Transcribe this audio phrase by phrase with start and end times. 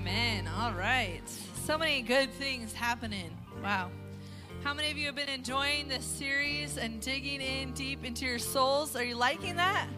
[0.00, 0.48] Amen.
[0.58, 1.20] All right.
[1.66, 3.36] So many good things happening.
[3.62, 3.90] Wow.
[4.64, 8.38] How many of you have been enjoying this series and digging in deep into your
[8.38, 8.96] souls?
[8.96, 9.88] Are you liking that?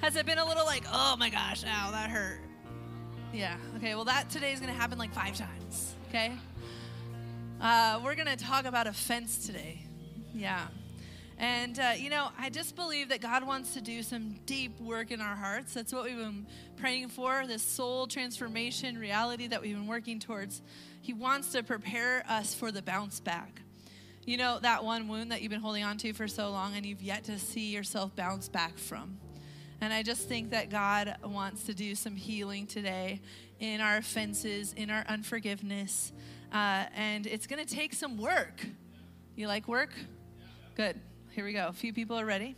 [0.00, 2.40] Has it been a little like, oh my gosh, ow, that hurt?
[3.32, 3.54] Yeah.
[3.76, 3.94] Okay.
[3.94, 5.94] Well, that today is going to happen like five times.
[6.08, 6.32] Okay.
[7.60, 9.80] Uh, we're going to talk about offense today.
[10.34, 10.66] Yeah.
[11.40, 15.10] And, uh, you know, I just believe that God wants to do some deep work
[15.10, 15.72] in our hearts.
[15.72, 20.60] That's what we've been praying for this soul transformation reality that we've been working towards.
[21.00, 23.62] He wants to prepare us for the bounce back.
[24.26, 26.84] You know, that one wound that you've been holding on to for so long and
[26.84, 29.16] you've yet to see yourself bounce back from.
[29.80, 33.22] And I just think that God wants to do some healing today
[33.60, 36.12] in our offenses, in our unforgiveness.
[36.52, 38.66] Uh, and it's going to take some work.
[39.36, 39.94] You like work?
[40.76, 41.00] Good.
[41.32, 41.68] Here we go.
[41.68, 42.56] A few people are ready.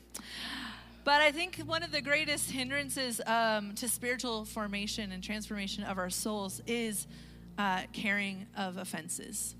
[1.04, 5.98] But I think one of the greatest hindrances um, to spiritual formation and transformation of
[5.98, 7.06] our souls is
[7.58, 9.56] uh, carrying of offenses.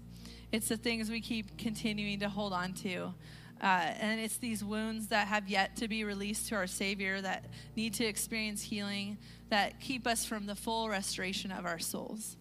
[0.50, 3.12] It's the things we keep continuing to hold on to.
[3.60, 7.44] Uh, and it's these wounds that have yet to be released to our Savior that
[7.76, 9.18] need to experience healing
[9.50, 12.38] that keep us from the full restoration of our souls.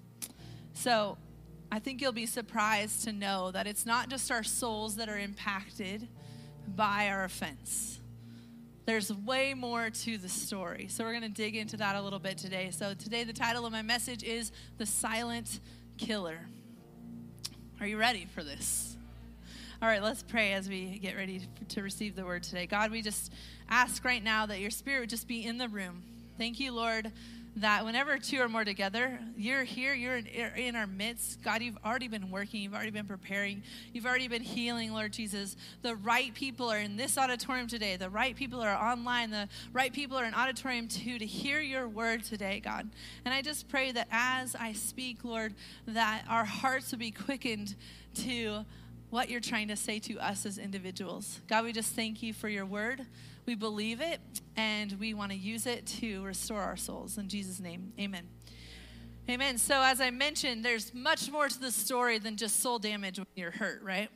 [0.73, 1.17] So
[1.69, 5.19] I think you'll be surprised to know that it's not just our souls that are
[5.19, 6.07] impacted
[6.67, 7.99] by our offense.
[8.85, 10.87] There's way more to the story.
[10.89, 12.71] So we're going to dig into that a little bit today.
[12.71, 15.59] So today, the title of my message is The Silent
[15.97, 16.39] Killer.
[17.79, 18.97] Are you ready for this?
[19.81, 22.67] All right, let's pray as we get ready to receive the word today.
[22.67, 23.31] God, we just
[23.69, 26.03] ask right now that your spirit would just be in the room.
[26.37, 27.11] Thank you, Lord,
[27.57, 31.43] that whenever two or more together, you're here, you're in, in, our midst.
[31.43, 33.61] God, you've already been working, you've already been preparing,
[33.93, 35.57] you've already been healing, Lord Jesus.
[35.81, 39.91] The right people are in this auditorium today, the right people are online, the right
[39.91, 42.89] people are in auditorium two to hear your word today, God.
[43.25, 45.53] And I just pray that as I speak, Lord,
[45.87, 47.75] that our hearts will be quickened
[48.15, 48.65] to
[49.09, 51.41] what you're trying to say to us as individuals.
[51.49, 53.05] God, we just thank you for your word.
[53.45, 54.19] We believe it
[54.55, 57.17] and we want to use it to restore our souls.
[57.17, 58.27] In Jesus' name, amen.
[59.29, 59.57] Amen.
[59.57, 63.27] So, as I mentioned, there's much more to the story than just soul damage when
[63.35, 64.09] you're hurt, right?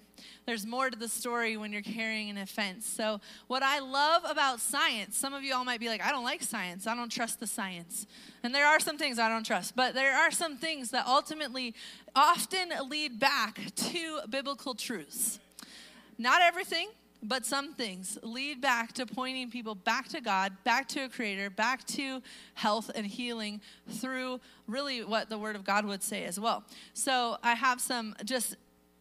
[0.46, 2.86] There's more to the story when you're carrying an offense.
[2.86, 6.24] So, what I love about science, some of you all might be like, I don't
[6.24, 6.88] like science.
[6.88, 8.08] I don't trust the science.
[8.44, 11.76] And there are some things I don't trust, but there are some things that ultimately
[12.16, 15.40] often lead back to biblical truths.
[16.18, 16.90] Not everything,
[17.28, 21.50] but some things lead back to pointing people back to God, back to a creator,
[21.50, 22.22] back to
[22.54, 26.64] health and healing through really what the word of God would say as well.
[26.94, 28.56] So I have some just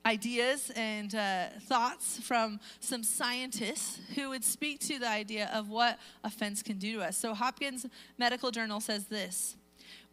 [0.07, 5.99] ideas and uh, thoughts from some scientists who would speak to the idea of what
[6.23, 7.17] offense can do to us.
[7.17, 7.87] So, Hopkins
[8.19, 9.57] Medical Journal says this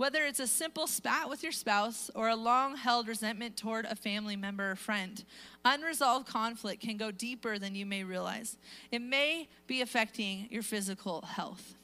[0.02, 3.96] whether it's a simple spat with your spouse or a long held resentment toward a
[3.96, 5.24] family member or friend,
[5.64, 8.58] unresolved conflict can go deeper than you may realize.
[8.92, 11.76] It may be affecting your physical health.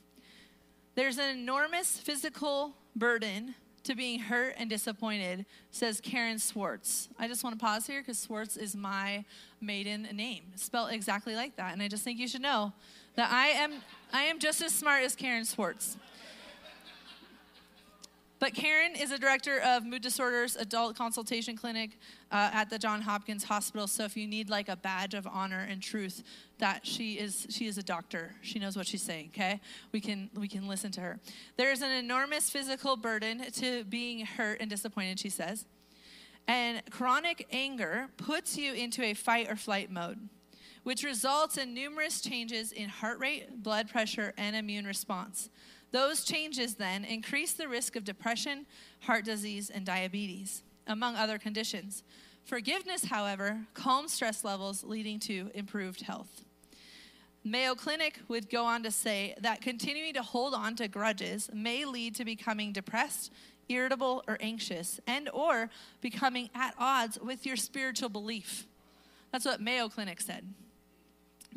[0.96, 7.10] There's an enormous physical burden to being hurt and disappointed, says Karen Swartz.
[7.20, 9.26] I just want to pause here because Swartz is my
[9.62, 11.72] maiden name, spelled exactly like that.
[11.72, 12.74] And I just think you should know
[13.16, 13.74] that I am,
[14.12, 15.98] I am just as smart as Karen Swartz.
[18.40, 21.98] But Karen is a director of mood disorders adult consultation clinic
[22.32, 23.88] uh, at the John Hopkins Hospital.
[23.88, 26.24] So if you need like a badge of honor and truth,
[26.60, 28.36] that she is she is a doctor.
[28.42, 29.32] She knows what she's saying.
[29.34, 29.60] Okay,
[29.92, 31.20] we can we can listen to her.
[31.56, 35.20] There is an enormous physical burden to being hurt and disappointed.
[35.20, 35.66] She says,
[36.48, 40.30] and chronic anger puts you into a fight or flight mode
[40.88, 45.50] which results in numerous changes in heart rate, blood pressure, and immune response.
[45.92, 48.66] Those changes then increase the risk of depression,
[49.02, 52.04] heart disease, and diabetes, among other conditions.
[52.44, 56.44] Forgiveness, however, calms stress levels, leading to improved health.
[57.44, 61.86] Mayo Clinic would go on to say that continuing to hold on to grudges may
[61.86, 63.32] lead to becoming depressed,
[63.70, 65.70] irritable, or anxious, and or
[66.02, 68.68] becoming at odds with your spiritual belief.
[69.32, 70.46] That's what Mayo Clinic said.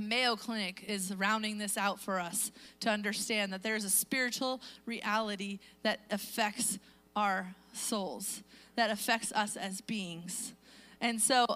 [0.01, 2.51] Mayo Clinic is rounding this out for us
[2.81, 6.79] to understand that there's a spiritual reality that affects
[7.15, 8.43] our souls,
[8.77, 10.55] that affects us as beings.
[11.01, 11.47] And so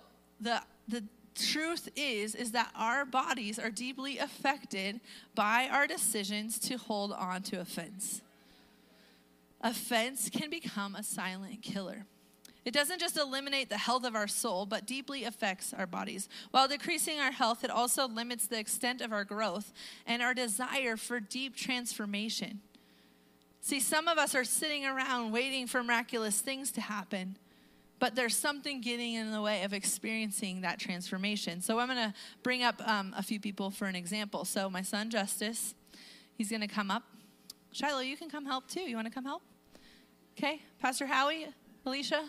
[0.41, 1.05] the the
[1.35, 5.01] truth is is that our bodies are deeply affected
[5.35, 8.23] by our decisions to hold on to offense.
[9.61, 12.07] Offense can become a silent killer.
[12.65, 16.29] It doesn't just eliminate the health of our soul, but deeply affects our bodies.
[16.51, 19.73] While decreasing our health, it also limits the extent of our growth
[20.07, 22.61] and our desire for deep transformation.
[23.61, 27.37] See, some of us are sitting around waiting for miraculous things to happen,
[27.99, 31.61] but there's something getting in the way of experiencing that transformation.
[31.61, 34.45] So I'm going to bring up um, a few people for an example.
[34.45, 35.75] So my son Justice,
[36.35, 37.05] he's going to come up.
[37.73, 38.83] Shiloh, you can come help too.
[38.83, 39.43] You want to come help?
[40.39, 41.47] Okay, Pastor Howie,
[41.87, 42.25] Alicia.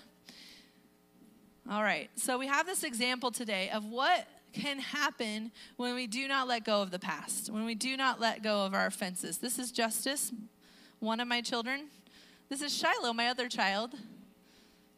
[1.68, 6.28] All right, so we have this example today of what can happen when we do
[6.28, 9.40] not let go of the past, when we do not let go of our offenses.
[9.40, 10.32] This is Justice,
[11.00, 11.88] one of my children.
[12.50, 13.96] This is Shiloh, my other child.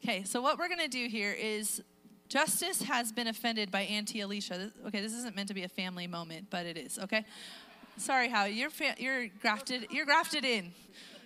[0.04, 1.81] Okay, so what we're to do here is
[2.28, 4.69] Justice has been offended by Auntie Alicia.
[4.88, 7.24] Okay, this isn't meant to be a family moment, but it is, okay?
[7.96, 10.74] Sorry, Howie, you're, fa- you're, grafted, you're grafted in.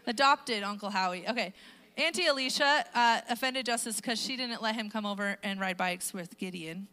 [0.05, 1.27] Adopted Uncle Howie.
[1.27, 1.53] Okay.
[1.97, 6.13] Auntie Alicia uh, offended Justice because she didn't let him come over and ride bikes
[6.13, 6.87] with Gideon.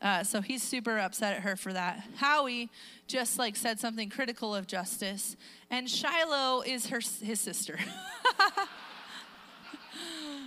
[0.00, 2.04] Uh, so he's super upset at her for that.
[2.16, 2.70] Howie
[3.06, 5.36] just like said something critical of Justice,
[5.70, 7.78] and Shiloh is her his sister.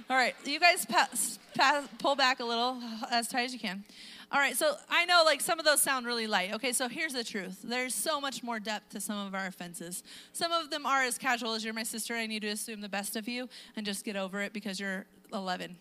[0.09, 0.87] All right, you guys
[1.99, 2.81] pull back a little
[3.11, 3.83] as tight as you can.
[4.29, 6.53] All right, so I know like some of those sound really light.
[6.55, 10.03] Okay, so here's the truth there's so much more depth to some of our offenses.
[10.33, 12.89] Some of them are as casual as you're my sister, I need to assume the
[12.89, 13.47] best of you
[13.77, 15.77] and just get over it because you're 11.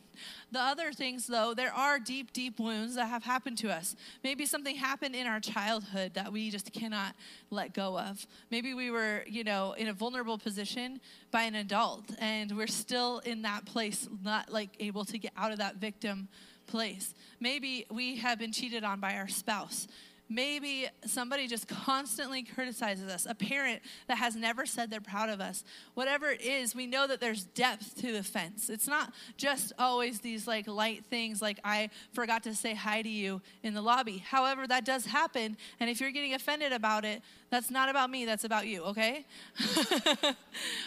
[0.52, 3.96] The other things, though, there are deep, deep wounds that have happened to us.
[4.22, 7.14] Maybe something happened in our childhood that we just cannot
[7.50, 8.26] let go of.
[8.50, 11.00] Maybe we were, you know, in a vulnerable position
[11.32, 15.50] by an adult and we're still in that place, not like able to get out
[15.52, 16.28] of that victim
[16.66, 17.14] place.
[17.40, 19.86] Maybe we have been cheated on by our spouse.
[20.28, 25.40] Maybe somebody just constantly criticizes us, a parent that has never said they're proud of
[25.40, 25.62] us.
[25.94, 28.68] Whatever it is, we know that there's depth to the fence.
[28.68, 33.08] It's not just always these like light things like I forgot to say hi to
[33.08, 34.18] you in the lobby.
[34.18, 38.24] However, that does happen, and if you're getting offended about it, that's not about me,
[38.24, 39.24] that's about you, okay?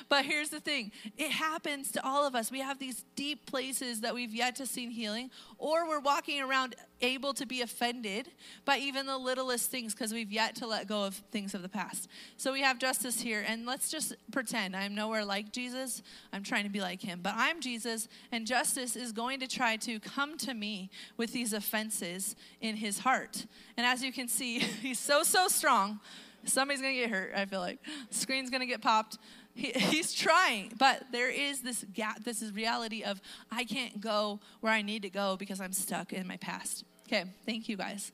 [0.10, 2.52] but here's the thing it happens to all of us.
[2.52, 6.76] We have these deep places that we've yet to see healing, or we're walking around
[7.02, 8.30] able to be offended
[8.66, 11.70] by even the littlest things because we've yet to let go of things of the
[11.70, 12.10] past.
[12.38, 16.02] So we have justice here, and let's just pretend I'm nowhere like Jesus.
[16.34, 19.78] I'm trying to be like him, but I'm Jesus, and justice is going to try
[19.78, 23.46] to come to me with these offenses in his heart.
[23.78, 26.00] And as you can see, he's so, so strong
[26.46, 27.80] Somebody's to get hurt, I feel like.
[28.12, 29.18] Screen's to get popped.
[29.54, 34.40] He, he's trying, but there is this gap, this is reality of I can't go
[34.62, 36.84] where I need to go because I'm stuck in my past.
[37.08, 38.12] Okay, thank you guys.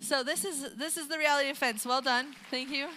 [0.00, 1.84] So this is this is the reality of fence.
[1.84, 2.34] Well done.
[2.50, 2.88] Thank you.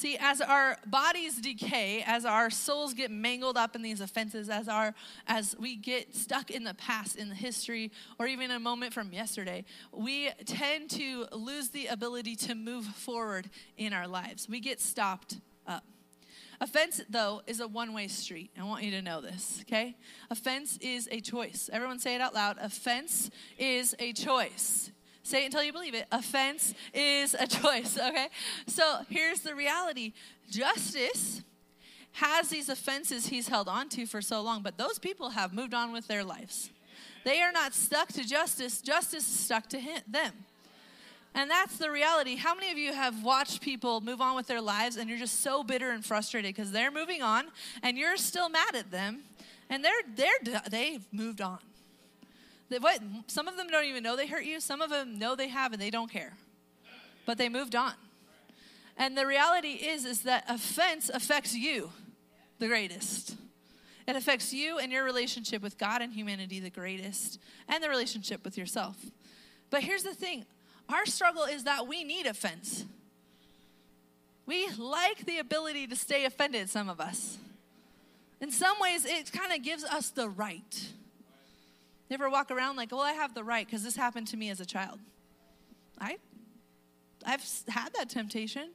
[0.00, 4.66] See, as our bodies decay, as our souls get mangled up in these offenses, as
[4.66, 4.94] our
[5.26, 9.12] as we get stuck in the past, in the history, or even a moment from
[9.12, 9.62] yesterday,
[9.92, 14.48] we tend to lose the ability to move forward in our lives.
[14.48, 15.36] We get stopped
[15.66, 15.84] up.
[16.62, 18.52] Offense, though, is a one way street.
[18.58, 19.98] I want you to know this, okay?
[20.30, 21.68] Offense is a choice.
[21.70, 22.56] Everyone say it out loud.
[22.58, 24.92] Offense is a choice.
[25.22, 26.06] Say it until you believe it.
[26.10, 28.28] Offense is a choice, okay?
[28.66, 30.12] So here's the reality
[30.50, 31.42] justice
[32.12, 35.74] has these offenses he's held on to for so long, but those people have moved
[35.74, 36.70] on with their lives.
[37.24, 40.32] They are not stuck to justice, justice is stuck to him, them.
[41.34, 42.34] And that's the reality.
[42.34, 45.42] How many of you have watched people move on with their lives and you're just
[45.42, 47.44] so bitter and frustrated because they're moving on
[47.82, 49.20] and you're still mad at them
[49.68, 51.58] and they're they're they've moved on.
[52.78, 53.00] What?
[53.26, 54.60] Some of them don't even know they hurt you.
[54.60, 56.34] Some of them know they have and they don't care.
[57.26, 57.94] But they moved on.
[58.96, 61.90] And the reality is is that offense affects you
[62.58, 63.36] the greatest.
[64.06, 68.44] It affects you and your relationship with God and humanity the greatest, and the relationship
[68.44, 68.96] with yourself.
[69.70, 70.44] But here's the thing
[70.88, 72.84] our struggle is that we need offense.
[74.46, 77.38] We like the ability to stay offended, some of us.
[78.40, 80.88] In some ways, it kind of gives us the right
[82.10, 84.50] you ever walk around like, well, I have the right because this happened to me
[84.50, 84.98] as a child?
[86.00, 86.16] I,
[87.24, 88.70] I've had that temptation.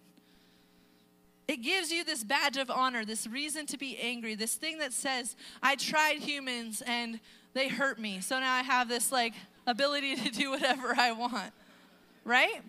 [1.48, 4.94] It gives you this badge of honor, this reason to be angry, this thing that
[4.94, 7.20] says, I tried humans and
[7.54, 8.22] they hurt me.
[8.22, 9.34] So now I have this like
[9.68, 11.52] ability to do whatever I want.
[12.24, 12.62] Right?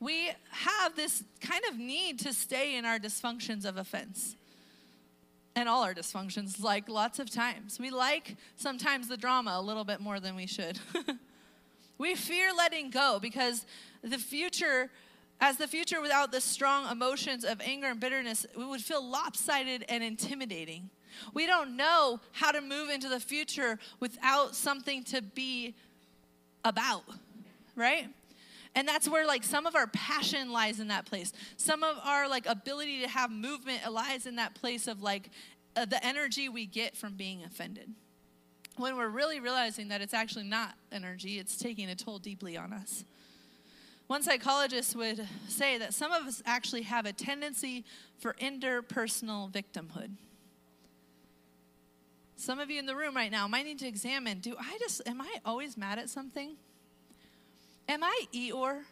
[0.00, 4.36] We have this kind of need to stay in our dysfunctions of offense
[5.54, 7.78] and all our dysfunctions, like lots of times.
[7.80, 10.78] We like sometimes the drama a little bit more than we should.
[11.98, 13.66] we fear letting go because
[14.02, 14.90] the future,
[15.40, 19.84] as the future without the strong emotions of anger and bitterness, we would feel lopsided
[19.88, 20.90] and intimidating.
[21.34, 25.74] We don't know how to move into the future without something to be
[26.64, 27.04] about,
[27.74, 28.08] right?
[28.74, 31.32] And that's where like some of our passion lies in that place.
[31.56, 35.30] Some of our like ability to have movement lies in that place of like
[35.76, 37.90] uh, the energy we get from being offended.
[38.76, 42.72] When we're really realizing that it's actually not energy, it's taking a toll deeply on
[42.72, 43.04] us.
[44.06, 47.84] One psychologist would say that some of us actually have a tendency
[48.18, 50.12] for interpersonal victimhood.
[52.36, 55.02] Some of you in the room right now might need to examine do I just,
[55.06, 56.56] am I always mad at something?
[57.88, 58.82] Am I Eeyore?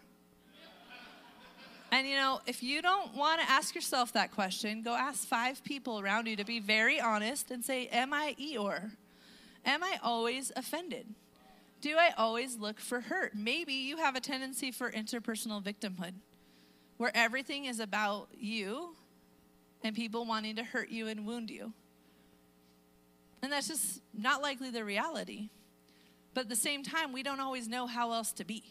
[1.93, 5.63] And you know, if you don't want to ask yourself that question, go ask five
[5.63, 8.91] people around you to be very honest and say, Am I Eeyore?
[9.65, 11.07] Am I always offended?
[11.81, 13.35] Do I always look for hurt?
[13.35, 16.15] Maybe you have a tendency for interpersonal victimhood,
[16.97, 18.95] where everything is about you
[19.85, 21.73] and people wanting to hurt you and wound you.
[23.43, 25.51] And that's just not likely the reality.
[26.37, 28.63] But at the same time, we don't always know how else to be.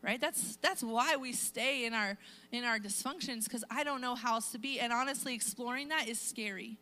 [0.00, 0.18] Right?
[0.18, 2.16] That's that's why we stay in our
[2.50, 4.80] in our dysfunctions because I don't know how else to be.
[4.80, 6.78] And honestly, exploring that is scary.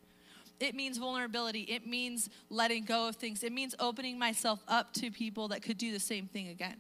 [0.60, 1.62] It means vulnerability.
[1.62, 3.42] It means letting go of things.
[3.42, 6.76] It means opening myself up to people that could do the same thing again.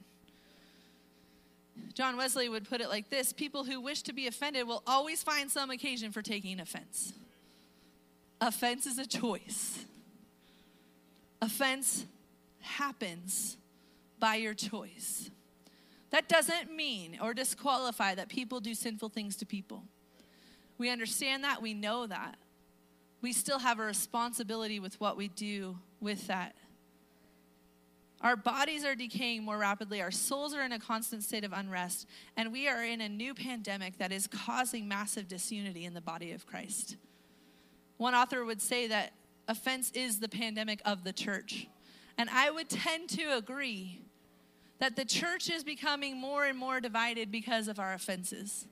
[1.94, 5.24] John Wesley would put it like this People who wish to be offended will always
[5.24, 7.12] find some occasion for taking offense.
[8.40, 9.84] Offense is a choice.
[11.42, 12.06] Offense
[12.66, 13.56] happens
[14.18, 15.30] by your choice.
[16.10, 19.84] That doesn't mean or disqualify that people do sinful things to people.
[20.78, 22.36] We understand that, we know that
[23.26, 26.54] we still have a responsibility with what we do with that.
[28.20, 30.00] Our bodies are decaying more rapidly.
[30.00, 32.06] Our souls are in a constant state of unrest.
[32.36, 36.32] And we are in a new pandemic that is causing massive disunity in the body
[36.32, 36.96] of Christ.
[37.96, 39.12] One author would say that
[39.48, 41.66] offense is the pandemic of the church.
[42.18, 44.00] And I would tend to agree
[44.78, 48.66] that the church is becoming more and more divided because of our offenses.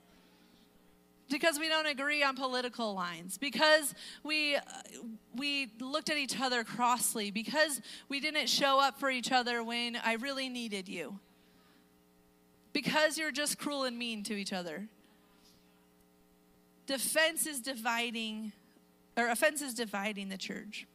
[1.29, 3.37] Because we don't agree on political lines.
[3.37, 4.61] Because we uh,
[5.35, 7.31] we looked at each other crossly.
[7.31, 11.19] Because we didn't show up for each other when I really needed you.
[12.73, 14.87] Because you're just cruel and mean to each other.
[16.85, 18.51] Defense is dividing
[19.17, 20.85] or offense is dividing the church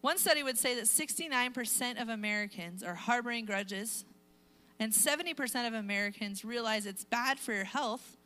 [0.00, 4.04] one study would say that 69% of Americans are harboring grudges
[4.78, 8.16] and 70% of Americans realize it's bad for your health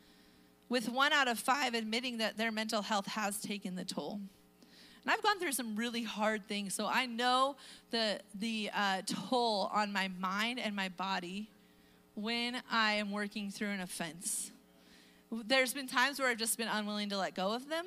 [0.69, 4.21] with one out of five admitting that their mental health has taken the toll.
[5.03, 7.57] And I've gone through some really hard things, so I know
[7.91, 11.49] the, the uh, toll on my mind and my body
[12.15, 14.51] when I am working through an offense.
[15.31, 17.85] There's been times where I've just been unwilling to let go of them.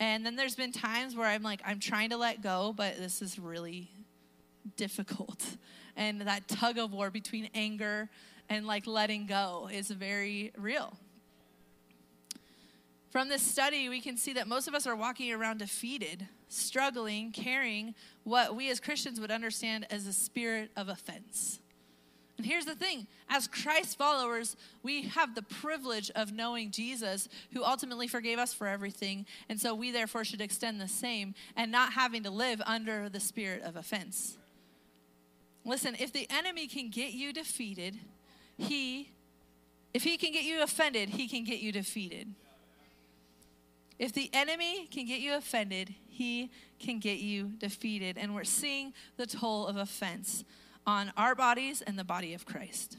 [0.00, 3.20] And then there's been times where I'm like, I'm trying to let go, but this
[3.20, 3.90] is really
[4.76, 5.44] difficult.
[5.96, 8.08] And that tug of war between anger
[8.48, 10.96] and like letting go is very real.
[13.10, 17.32] From this study, we can see that most of us are walking around defeated, struggling,
[17.32, 21.59] carrying what we as Christians would understand as a spirit of offense.
[22.40, 27.62] And here's the thing as Christ followers, we have the privilege of knowing Jesus, who
[27.62, 29.26] ultimately forgave us for everything.
[29.50, 33.20] And so we therefore should extend the same and not having to live under the
[33.20, 34.38] spirit of offense.
[35.66, 37.98] Listen, if the enemy can get you defeated,
[38.56, 39.10] he,
[39.92, 42.26] if he can get you offended, he can get you defeated.
[43.98, 48.16] If the enemy can get you offended, he can get you defeated.
[48.16, 50.42] And we're seeing the toll of offense
[50.86, 52.96] on our bodies and the body of Christ.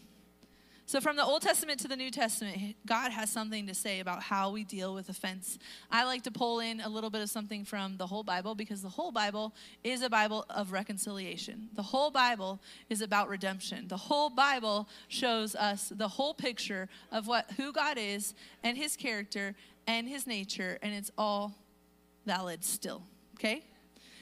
[0.92, 4.24] So, from the Old Testament to the New Testament, God has something to say about
[4.24, 5.58] how we deal with offense.
[5.90, 8.82] I like to pull in a little bit of something from the whole Bible because
[8.82, 11.70] the whole Bible is a Bible of reconciliation.
[11.76, 12.60] The whole Bible
[12.90, 13.88] is about redemption.
[13.88, 18.98] The whole Bible shows us the whole picture of what who God is and his
[18.98, 19.56] character
[19.88, 21.56] and his nature, and it's all
[22.26, 23.04] valid still.
[23.36, 23.64] Okay?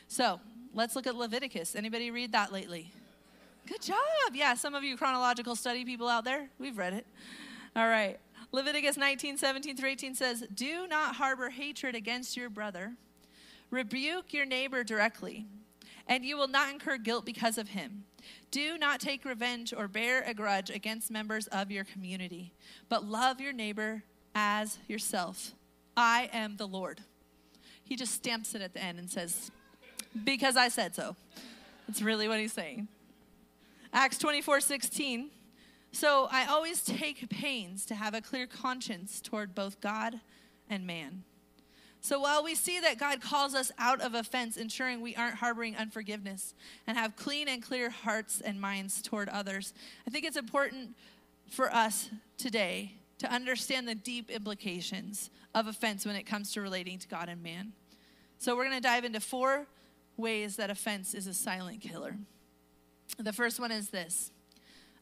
[0.08, 0.40] So
[0.76, 1.76] let's look at Leviticus.
[1.76, 2.92] Anybody read that lately?
[3.68, 3.98] Good job.
[4.34, 7.06] Yeah, some of you chronological study people out there, we've read it.
[7.76, 8.20] All right.
[8.52, 12.94] Leviticus 19, 17 through 18 says, Do not harbor hatred against your brother.
[13.70, 15.46] Rebuke your neighbor directly,
[16.08, 18.06] and you will not incur guilt because of him.
[18.50, 22.54] Do not take revenge or bear a grudge against members of your community,
[22.90, 25.54] but love your neighbor as yourself.
[25.96, 27.02] I am the Lord.
[27.84, 29.52] He just stamps it at the end and says,
[30.24, 31.16] Because I said so.
[31.88, 32.88] That's really what he's saying.
[33.92, 35.30] Acts 24 16.
[35.92, 40.20] So I always take pains to have a clear conscience toward both God
[40.70, 41.24] and man.
[42.02, 45.76] So while we see that God calls us out of offense, ensuring we aren't harboring
[45.76, 46.54] unforgiveness
[46.88, 49.74] and have clean and clear hearts and minds toward others,
[50.08, 50.96] I think it's important
[51.50, 57.00] for us today to understand the deep implications of offense when it comes to relating
[57.00, 57.74] to God and man.
[58.38, 59.68] So, we're going to dive into four
[60.16, 62.16] ways that offense is a silent killer.
[63.20, 64.32] The first one is this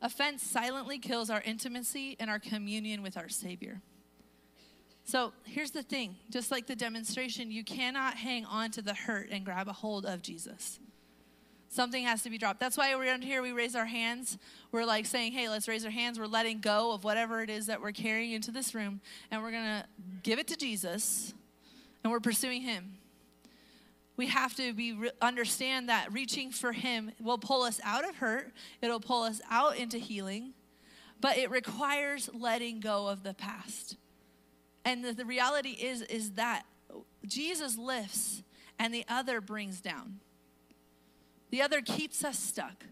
[0.02, 3.82] offense silently kills our intimacy and our communion with our Savior.
[5.06, 9.30] So here's the thing just like the demonstration, you cannot hang on to the hurt
[9.32, 10.80] and grab a hold of Jesus.
[11.70, 12.60] Something has to be dropped.
[12.60, 14.38] That's why around here we raise our hands.
[14.72, 16.18] We're like saying, hey, let's raise our hands.
[16.18, 19.52] We're letting go of whatever it is that we're carrying into this room, and we're
[19.52, 19.86] going to
[20.24, 21.34] give it to Jesus,
[22.04, 22.98] and we're pursuing Him.
[24.18, 28.52] We have to be understand that reaching for Him will pull us out of hurt.
[28.82, 30.54] It'll pull us out into healing,
[31.22, 33.96] but it requires letting go of the past.
[34.84, 36.66] And the, the reality is is that
[37.26, 38.44] Jesus lifts,
[38.80, 40.20] and the other brings down.
[41.50, 42.86] The other keeps us stuck.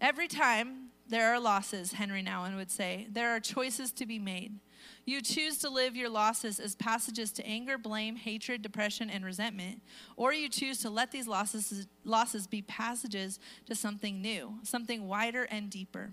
[0.00, 4.54] Every time there are losses, Henry Nouwen would say, there are choices to be made.
[5.06, 9.80] You choose to live your losses as passages to anger, blame, hatred, depression, and resentment,
[10.16, 15.44] or you choose to let these losses, losses be passages to something new, something wider
[15.44, 16.10] and deeper.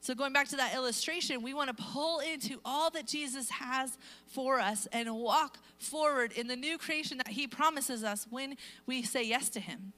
[0.00, 3.96] So, going back to that illustration, we want to pull into all that Jesus has
[4.26, 9.02] for us and walk forward in the new creation that He promises us when we
[9.02, 9.92] say yes to Him.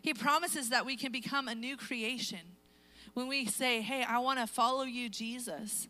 [0.00, 2.38] He promises that we can become a new creation
[3.14, 5.88] when we say, Hey, I want to follow you, Jesus.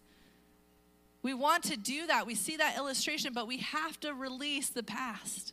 [1.22, 2.26] We want to do that.
[2.26, 5.52] We see that illustration, but we have to release the past.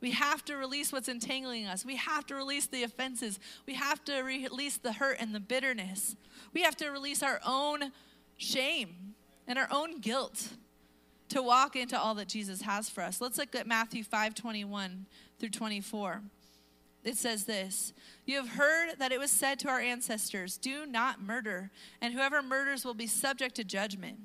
[0.00, 1.84] We have to release what's entangling us.
[1.84, 3.38] We have to release the offenses.
[3.66, 6.16] We have to release the hurt and the bitterness.
[6.54, 7.92] We have to release our own
[8.38, 9.14] shame
[9.46, 10.48] and our own guilt
[11.28, 13.20] to walk into all that Jesus has for us.
[13.20, 15.06] Let's look at Matthew 5 21
[15.38, 16.22] through 24.
[17.02, 17.92] It says this
[18.26, 22.42] You have heard that it was said to our ancestors, Do not murder, and whoever
[22.42, 24.18] murders will be subject to judgment.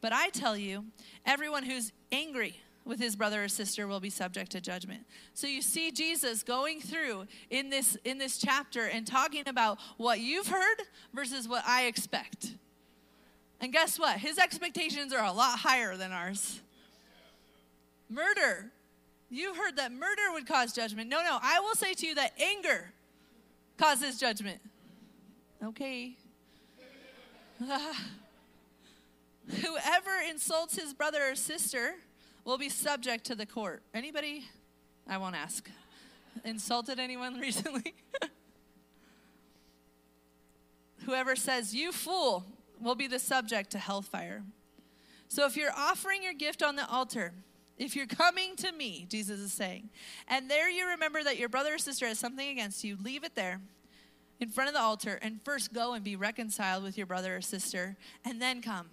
[0.00, 0.86] But I tell you,
[1.24, 5.04] everyone who's angry, with his brother or sister will be subject to judgment.
[5.34, 10.20] So you see Jesus going through in this in this chapter and talking about what
[10.20, 10.78] you've heard
[11.12, 12.54] versus what I expect.
[13.60, 14.16] And guess what?
[14.18, 16.62] His expectations are a lot higher than ours.
[18.08, 18.72] Murder.
[19.30, 21.10] You heard that murder would cause judgment.
[21.10, 22.92] No, no, I will say to you that anger
[23.76, 24.60] causes judgment.
[25.62, 26.16] Okay.
[29.48, 31.96] Whoever insults his brother or sister
[32.44, 33.82] will be subject to the court.
[33.92, 34.44] Anybody?
[35.06, 35.68] I won't ask.
[36.44, 37.94] Insulted anyone recently?
[41.04, 42.44] Whoever says, You fool,
[42.80, 44.42] will be the subject to hellfire.
[45.28, 47.32] So if you're offering your gift on the altar,
[47.78, 49.90] if you're coming to me, Jesus is saying,
[50.26, 53.34] and there you remember that your brother or sister has something against you, leave it
[53.34, 53.60] there
[54.40, 57.40] in front of the altar and first go and be reconciled with your brother or
[57.40, 58.88] sister, and then come.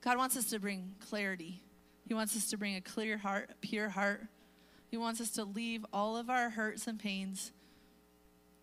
[0.00, 1.62] God wants us to bring clarity.
[2.06, 4.22] He wants us to bring a clear heart, a pure heart.
[4.90, 7.52] He wants us to leave all of our hurts and pains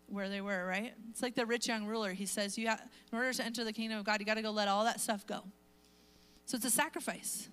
[0.10, 0.94] where they were, right?
[1.12, 2.14] It's like the rich young ruler.
[2.14, 4.42] He says, you have, in order to enter the kingdom of God, you got to
[4.42, 5.44] go let all that stuff go.
[6.48, 7.50] So it's a sacrifice,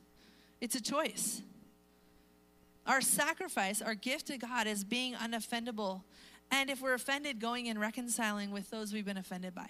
[0.61, 1.43] it's a choice.
[2.87, 6.03] Our sacrifice, our gift to God is being unoffendable.
[6.51, 9.69] And if we're offended, going and reconciling with those we've been offended by.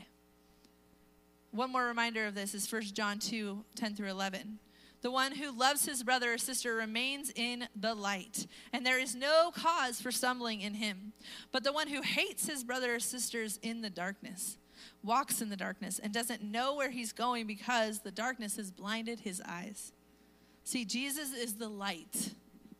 [1.52, 4.58] One more reminder of this is 1 John 2 10 through 11.
[5.00, 9.14] The one who loves his brother or sister remains in the light, and there is
[9.14, 11.12] no cause for stumbling in him.
[11.52, 14.58] But the one who hates his brother or sisters is in the darkness
[15.04, 19.20] walks in the darkness and doesn't know where he's going because the darkness has blinded
[19.20, 19.92] his eyes.
[20.64, 22.30] See, Jesus is the light,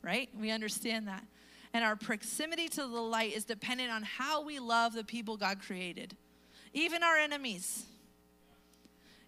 [0.02, 0.28] right?
[0.38, 1.24] We understand that.
[1.72, 5.60] And our proximity to the light is dependent on how we love the people God
[5.60, 6.16] created,
[6.72, 7.84] even our enemies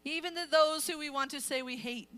[0.07, 2.09] even to those who we want to say we hate.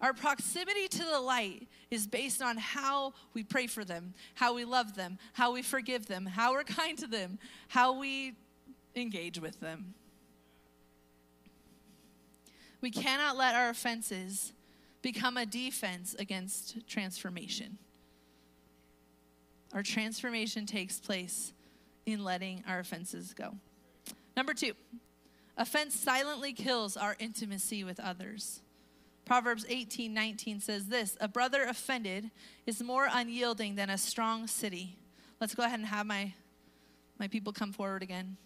[0.00, 4.64] Our proximity to the light is based on how we pray for them, how we
[4.64, 8.34] love them, how we forgive them, how we're kind to them, how we
[8.96, 9.94] engage with them.
[12.80, 14.52] We cannot let our offenses
[15.02, 17.78] become a defense against transformation.
[19.72, 21.52] Our transformation takes place
[22.04, 23.54] in letting our offenses go.
[24.36, 24.72] Number two,
[25.56, 28.60] Offense silently kills our intimacy with others.
[29.24, 32.30] Proverbs 18 19 says this A brother offended
[32.66, 34.98] is more unyielding than a strong city.
[35.40, 36.34] Let's go ahead and have my,
[37.18, 38.36] my people come forward again.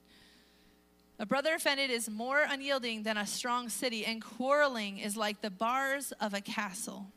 [1.21, 5.51] A brother offended is more unyielding than a strong city, and quarreling is like the
[5.51, 7.13] bars of a castle.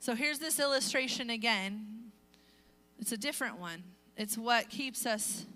[0.00, 1.86] So here's this illustration again.
[2.98, 3.84] It's a different one.
[4.18, 5.46] It's what keeps us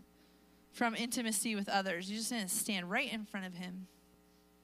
[0.72, 2.11] from intimacy with others.
[2.11, 3.88] You're just going to stand right in front of him,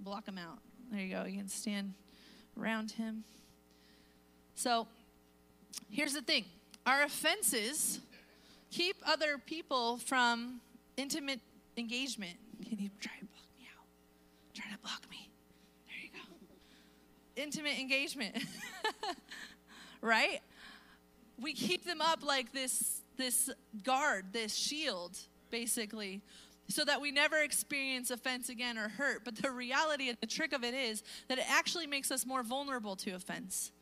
[0.01, 0.61] block him out.
[0.91, 1.25] There you go.
[1.25, 1.93] You can stand
[2.59, 3.25] around him.
[4.55, 4.89] So
[5.91, 6.47] here's the thing
[6.87, 8.01] our offenses
[8.71, 10.63] keep other people from
[10.97, 11.41] intimate
[11.79, 12.37] engagement.
[12.69, 13.87] Can you try to block me out?
[14.55, 15.31] Try to block me.
[15.87, 17.43] There you go.
[17.43, 18.37] Intimate engagement.
[20.01, 20.41] right?
[21.41, 23.51] We keep them up like this this
[23.83, 25.19] guard, this shield,
[25.51, 26.23] basically,
[26.69, 29.25] so that we never experience offense again or hurt.
[29.25, 32.43] But the reality, and the trick of it is that it actually makes us more
[32.43, 33.73] vulnerable to offense.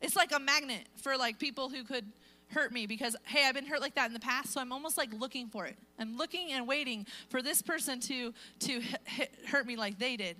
[0.00, 2.12] It's like a magnet for like people who could
[2.50, 4.96] hurt me because hey i've been hurt like that in the past so i'm almost
[4.96, 5.76] like looking for it.
[5.98, 8.80] I'm looking and waiting for this person to to
[9.48, 10.36] hurt me like they did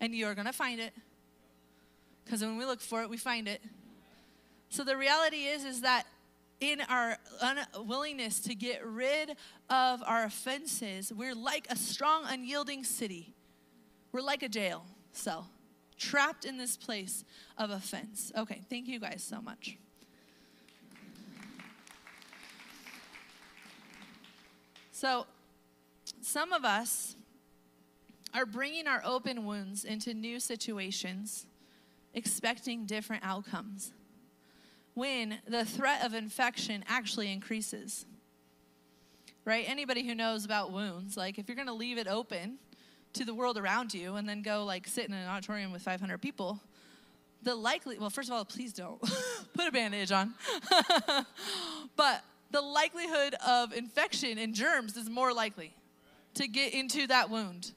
[0.00, 0.92] and you're gonna find it.
[2.24, 3.60] Because when we look for it we find it.
[4.68, 6.04] So the reality is is that
[6.60, 9.30] in our unwillingness to get rid
[9.68, 13.34] of our offenses we're like a strong unyielding city.
[14.12, 15.50] We're like a jail cell
[15.98, 17.24] trapped in this place
[17.58, 18.32] of offense.
[18.36, 19.76] Okay thank you guys so much
[25.00, 25.24] So,
[26.20, 27.16] some of us
[28.34, 31.46] are bringing our open wounds into new situations,
[32.12, 33.94] expecting different outcomes,
[34.92, 38.04] when the threat of infection actually increases.
[39.46, 39.64] Right?
[39.66, 42.58] Anybody who knows about wounds, like if you're going to leave it open
[43.14, 46.18] to the world around you and then go like sit in an auditorium with 500
[46.20, 46.60] people,
[47.42, 49.00] the likely, well, first of all, please don't
[49.54, 50.34] put a bandage on.
[51.96, 55.74] but the likelihood of infection and germs is more likely
[56.34, 57.72] to get into that wound.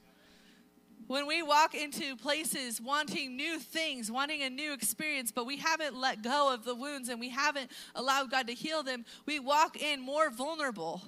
[1.08, 5.96] When we walk into places wanting new things, wanting a new experience, but we haven't
[5.96, 9.82] let go of the wounds and we haven't allowed God to heal them, we walk
[9.82, 11.02] in more vulnerable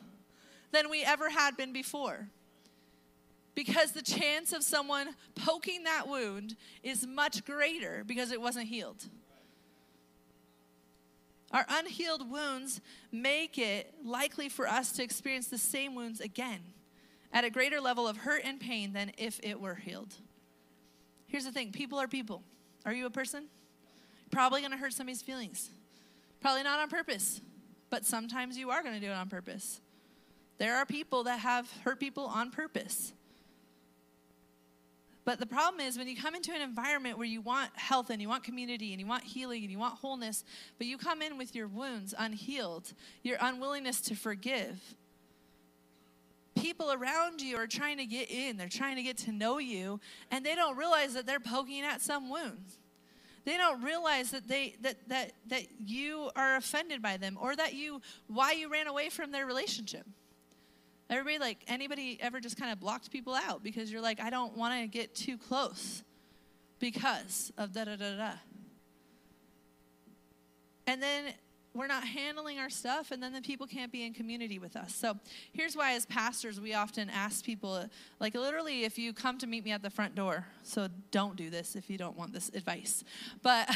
[0.71, 2.28] than we ever had been before.
[3.56, 9.06] Because the chance of someone poking that wound is much greater because it wasn't healed.
[11.56, 12.82] Our unhealed wounds
[13.13, 16.60] make it likely for us to experience the same wounds again
[17.32, 20.13] at a greater level of hurt and pain than if it were healed.
[21.28, 22.44] Here's the thing people are people.
[22.86, 23.46] Are you a person?
[24.32, 25.70] Probably gonna hurt somebody's feelings.
[26.41, 27.39] Probably not on purpose,
[27.89, 29.80] but sometimes you are gonna do it on purpose.
[30.58, 33.13] There are people that have hurt people on purpose.
[35.26, 38.22] But the problem is when you come into an environment where you want health and
[38.22, 40.46] you want community and you want healing and you want wholeness,
[40.78, 44.96] but you come in with your wounds unhealed, your unwillingness to forgive.
[46.54, 50.00] People around you are trying to get in, they're trying to get to know you,
[50.30, 52.78] and they don't realize that they're poking at some wounds.
[53.46, 57.74] They don't realize that they that that that you are offended by them or that
[57.74, 60.06] you why you ran away from their relationship.
[61.10, 64.58] Everybody, like, anybody ever just kind of blocked people out because you're like, I don't
[64.58, 66.04] want to get too close
[66.80, 68.32] because of da da da da.
[70.88, 71.34] And then
[71.76, 74.96] we're not handling our stuff, and then the people can't be in community with us.
[74.96, 75.18] So
[75.52, 77.86] here's why, as pastors, we often ask people,
[78.20, 81.50] like, literally, if you come to meet me at the front door, so don't do
[81.50, 83.04] this if you don't want this advice.
[83.44, 83.70] But,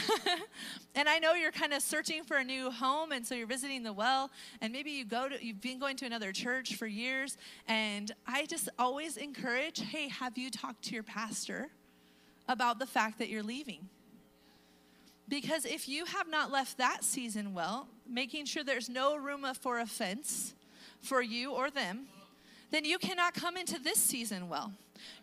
[0.96, 3.84] and I know you're kind of searching for a new home, and so you're visiting
[3.84, 4.32] the well,
[4.62, 8.46] and maybe you go to, you've been going to another church for years, and I
[8.46, 11.68] just always encourage, hey, have you talked to your pastor
[12.48, 13.90] about the fact that you're leaving?
[15.30, 19.80] Because if you have not left that season well, making sure there's no room for
[19.80, 20.56] offense
[21.02, 22.08] for you or them,
[22.72, 24.74] then you cannot come into this season well.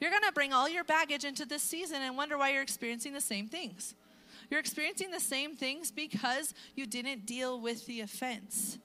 [0.01, 3.13] You're going to bring all your baggage into this season and wonder why you're experiencing
[3.13, 3.95] the same things.
[4.49, 8.79] You're experiencing the same things because you didn't deal with the offense.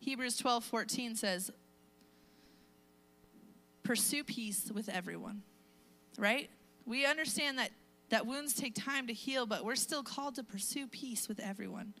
[0.00, 1.50] Hebrews 12 14 says,
[3.82, 5.42] Pursue peace with everyone,
[6.18, 6.50] right?
[6.84, 7.70] We understand that
[8.08, 11.94] that wounds take time to heal, but we're still called to pursue peace with everyone.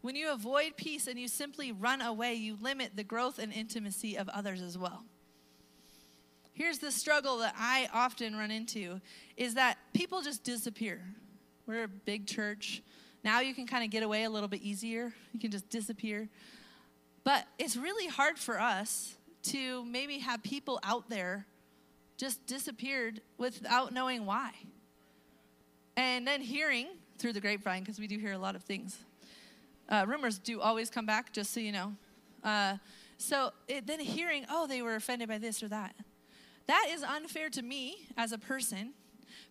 [0.00, 4.16] When you avoid peace and you simply run away, you limit the growth and intimacy
[4.16, 5.04] of others as well.
[6.54, 9.00] Here's the struggle that I often run into
[9.36, 11.00] is that people just disappear.
[11.66, 12.82] We're a big church.
[13.24, 15.12] Now you can kind of get away a little bit easier.
[15.32, 16.28] You can just disappear.
[17.24, 21.46] But it's really hard for us to maybe have people out there
[22.16, 24.50] just disappeared without knowing why.
[25.96, 28.98] And then hearing through the grapevine, because we do hear a lot of things.
[29.88, 31.92] Uh, rumors do always come back, just so you know.
[32.42, 32.76] Uh,
[33.18, 35.94] so it, then hearing, oh, they were offended by this or that.
[36.66, 38.94] That is unfair to me as a person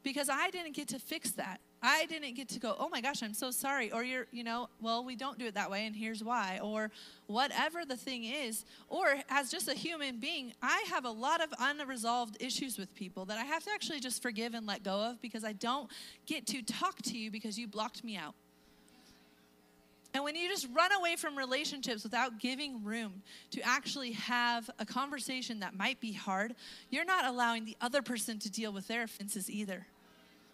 [0.04, 1.62] because I didn't get to fix that.
[1.84, 3.92] I didn't get to go, oh my gosh, I'm so sorry.
[3.92, 6.60] Or you're, you know, well, we don't do it that way and here's why.
[6.62, 6.92] Or
[7.26, 8.66] whatever the thing is.
[8.88, 13.26] Or as just a human being, I have a lot of unresolved issues with people
[13.26, 15.90] that I have to actually just forgive and let go of because I don't
[16.28, 18.36] get to talk to you because you blocked me out.
[20.14, 24.86] And when you just run away from relationships without giving room to actually have a
[24.86, 26.54] conversation that might be hard,
[26.90, 29.88] you're not allowing the other person to deal with their offenses either.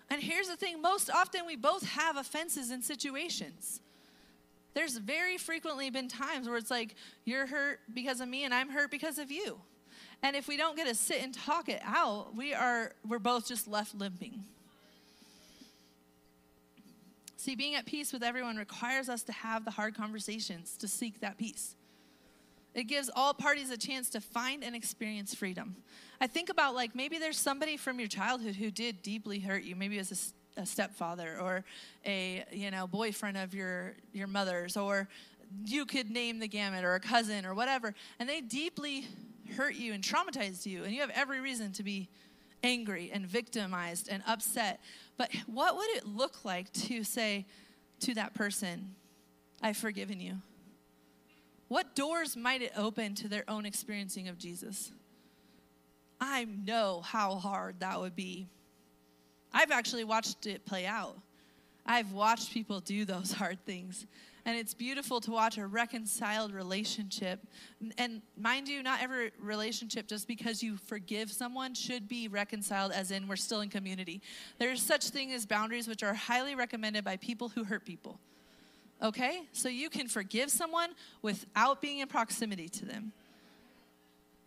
[0.10, 3.82] And here's the thing most often we both have offenses in situations.
[4.74, 8.70] There's very frequently been times where it's like, you're hurt because of me and I'm
[8.70, 9.60] hurt because of you.
[10.24, 13.48] And if we don't get to sit and talk it out, we are we're both
[13.48, 14.44] just left limping.
[17.38, 21.22] See, being at peace with everyone requires us to have the hard conversations to seek
[21.22, 21.76] that peace.
[22.78, 25.78] It gives all parties a chance to find and experience freedom.
[26.22, 29.76] I think about like maybe there's somebody from your childhood who did deeply hurt you.
[29.76, 31.66] Maybe as a, a stepfather or
[32.06, 35.10] a you know boyfriend of your your mother's, or
[35.66, 39.08] you could name the gamut, or a cousin, or whatever, and they deeply
[39.56, 42.08] hurt you and traumatized you, and you have every reason to be
[42.64, 44.82] angry and victimized and upset.
[45.18, 47.48] But what would it look like to say
[48.02, 48.94] to that person,
[49.64, 50.42] I've forgiven you?
[51.68, 54.92] What doors might it open to their own experiencing of Jesus?
[56.20, 58.48] I know how hard that would be.
[59.54, 61.18] I've actually watched it play out.
[61.86, 64.06] I've watched people do those hard things.
[64.46, 67.46] And it's beautiful to watch a reconciled relationship.
[67.98, 73.12] And mind you, not every relationship, just because you forgive someone, should be reconciled, as
[73.12, 74.22] in we're still in community.
[74.58, 78.22] There's such thing as boundaries, which are highly recommended by people who hurt people.
[79.02, 79.42] Okay?
[79.52, 80.90] So you can forgive someone
[81.22, 83.12] without being in proximity to them.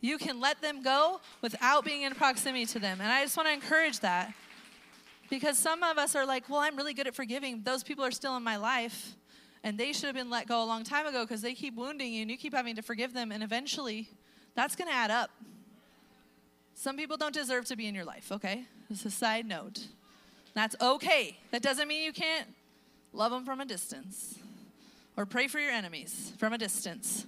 [0.01, 3.01] You can let them go without being in proximity to them.
[3.01, 4.33] And I just want to encourage that.
[5.29, 7.63] Because some of us are like, well, I'm really good at forgiving.
[7.63, 9.15] Those people are still in my life.
[9.63, 12.13] And they should have been let go a long time ago because they keep wounding
[12.13, 13.31] you and you keep having to forgive them.
[13.31, 14.09] And eventually,
[14.57, 15.31] that's going to add up.
[16.75, 18.65] Some people don't deserve to be in your life, okay?
[18.89, 19.87] Just a side note.
[20.55, 21.37] That's okay.
[21.51, 22.49] That doesn't mean you can't
[23.13, 24.39] love them from a distance
[25.16, 27.27] or pray for your enemies from a distance.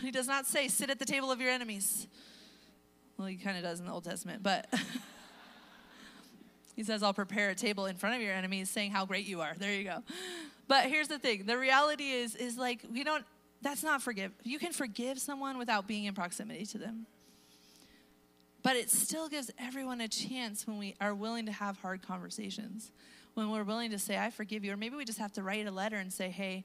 [0.00, 2.06] He does not say, sit at the table of your enemies.
[3.16, 4.72] Well, he kind of does in the Old Testament, but
[6.76, 9.40] he says, I'll prepare a table in front of your enemies, saying how great you
[9.40, 9.54] are.
[9.58, 10.02] There you go.
[10.68, 13.24] But here's the thing the reality is, is like, we don't,
[13.60, 14.32] that's not forgive.
[14.42, 17.06] You can forgive someone without being in proximity to them.
[18.62, 22.92] But it still gives everyone a chance when we are willing to have hard conversations,
[23.34, 24.72] when we're willing to say, I forgive you.
[24.72, 26.64] Or maybe we just have to write a letter and say, hey,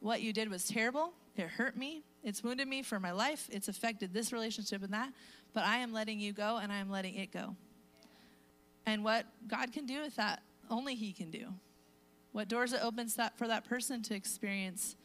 [0.00, 1.12] what you did was terrible.
[1.36, 2.02] It hurt me.
[2.22, 3.48] It's wounded me for my life.
[3.50, 5.12] It's affected this relationship and that.
[5.54, 7.56] But I am letting you go and I am letting it go.
[8.84, 11.48] And what God can do with that, only He can do.
[12.32, 14.96] What doors it opens that for that person to experience,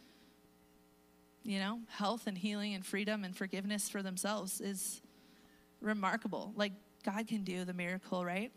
[1.43, 5.01] you know, health and healing and freedom and forgiveness for themselves is
[5.79, 6.53] remarkable.
[6.55, 6.73] Like
[7.03, 8.51] God can do the miracle, right?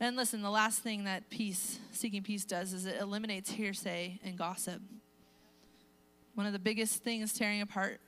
[0.00, 4.38] And listen, the last thing that peace, seeking peace does is it eliminates hearsay and
[4.38, 4.80] gossip.
[6.34, 8.00] One of the biggest things tearing apart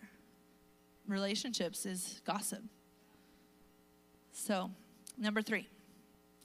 [1.08, 2.62] relationships is gossip.
[4.32, 4.70] So,
[5.18, 5.66] number three.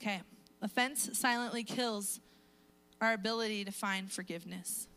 [0.01, 0.21] Okay.
[0.61, 2.19] Offense silently kills
[2.99, 4.87] our ability to find forgiveness.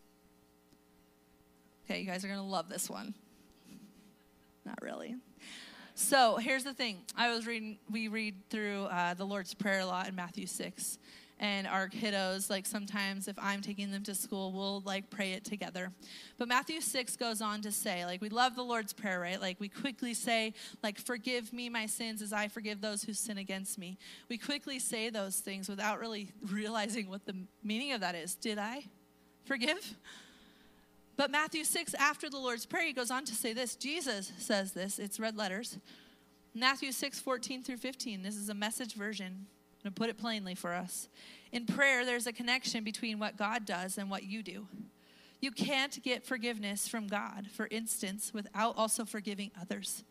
[1.85, 3.15] Okay, you guys are going to love this one.
[4.65, 5.17] Not really.
[6.01, 6.99] So here's the thing.
[7.17, 10.97] I was reading, we read through uh, the Lord's Prayer a lot in Matthew 6.
[11.41, 15.45] And our kiddos, like sometimes if I'm taking them to school, we'll like pray it
[15.45, 15.91] together.
[16.39, 19.41] But Matthew 6 goes on to say, like, we love the Lord's Prayer, right?
[19.41, 23.37] Like, we quickly say, like, forgive me my sins as I forgive those who sin
[23.37, 23.99] against me.
[24.29, 27.35] We quickly say those things without really realizing what the
[27.65, 28.37] meaning of that is.
[28.37, 28.85] Did I
[29.47, 29.97] forgive?
[31.19, 33.75] But Matthew 6, after the Lord's Prayer, he goes on to say this.
[33.75, 35.77] Jesus says this, it's red letters.
[36.55, 38.23] Matthew 6, 14 through 15.
[38.23, 39.27] This is a message version.
[39.27, 41.09] I'm going to put it plainly for us.
[41.51, 44.69] In prayer, there's a connection between what God does and what you do.
[45.41, 50.05] You can't get forgiveness from God, for instance, without also forgiving others.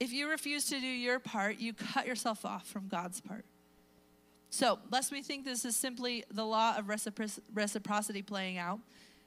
[0.00, 3.44] If you refuse to do your part, you cut yourself off from God's part.
[4.50, 8.80] So, lest we think this is simply the law of reciprocity playing out,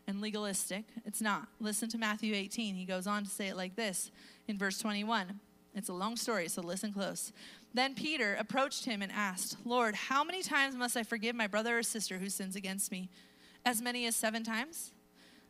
[0.07, 0.85] and legalistic.
[1.05, 1.47] It's not.
[1.59, 2.75] Listen to Matthew 18.
[2.75, 4.11] He goes on to say it like this
[4.47, 5.39] in verse 21.
[5.73, 7.33] It's a long story, so listen close.
[7.73, 11.77] Then Peter approached him and asked, Lord, how many times must I forgive my brother
[11.77, 13.09] or sister who sins against me?
[13.65, 14.93] As many as seven times?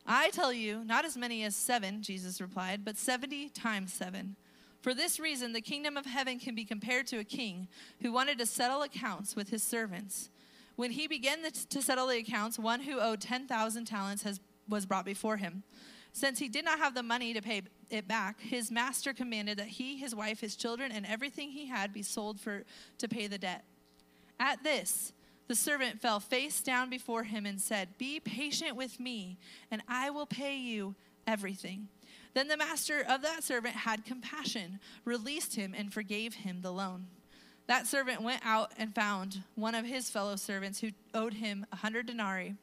[0.04, 4.36] I tell you, not as many as seven, Jesus replied, but 70 times seven.
[4.80, 7.68] For this reason, the kingdom of heaven can be compared to a king
[8.02, 10.30] who wanted to settle accounts with his servants.
[10.76, 15.04] When he began to settle the accounts, one who owed 10,000 talents has, was brought
[15.04, 15.62] before him.
[16.12, 19.66] Since he did not have the money to pay it back, his master commanded that
[19.66, 22.64] he, his wife, his children, and everything he had be sold for,
[22.98, 23.64] to pay the debt.
[24.40, 25.12] At this,
[25.48, 29.38] the servant fell face down before him and said, Be patient with me,
[29.70, 30.94] and I will pay you
[31.26, 31.88] everything.
[32.34, 37.06] Then the master of that servant had compassion, released him, and forgave him the loan.
[37.66, 41.76] That servant went out and found one of his fellow servants who owed him a
[41.76, 42.54] hundred denarii.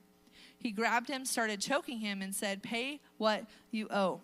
[0.63, 4.21] He grabbed him, started choking him, and said, Pay what you owe.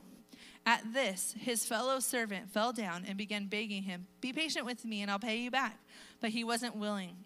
[0.65, 5.01] At this, his fellow servant fell down and began begging him, Be patient with me,
[5.01, 5.79] and I'll pay you back.
[6.21, 7.17] But he wasn't willing.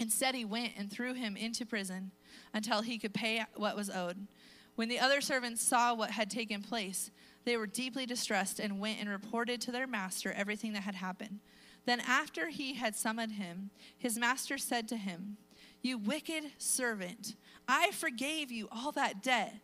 [0.00, 2.10] Instead, he went and threw him into prison
[2.52, 4.26] until he could pay what was owed.
[4.74, 7.12] When the other servants saw what had taken place,
[7.44, 11.38] they were deeply distressed and went and reported to their master everything that had happened.
[11.86, 15.36] Then, after he had summoned him, his master said to him,
[15.82, 17.36] You wicked servant,
[17.66, 19.54] I forgave you all that debt